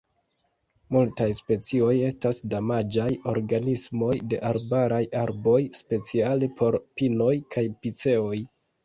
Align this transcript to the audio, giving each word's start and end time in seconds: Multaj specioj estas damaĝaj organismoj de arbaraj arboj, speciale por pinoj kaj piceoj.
Multaj 0.93 1.25
specioj 1.39 1.91
estas 2.07 2.39
damaĝaj 2.53 3.05
organismoj 3.33 4.09
de 4.31 4.39
arbaraj 4.53 5.03
arboj, 5.25 5.53
speciale 5.81 6.51
por 6.63 6.79
pinoj 7.03 7.31
kaj 7.59 7.67
piceoj. 7.85 8.41